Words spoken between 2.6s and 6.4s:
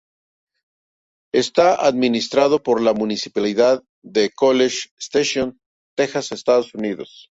por la municipalidad de College Station, Texas,